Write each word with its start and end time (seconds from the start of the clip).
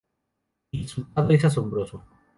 El 0.71 0.81
resultado 0.81 1.29
es 1.29 1.45
asombroso. 1.45 2.03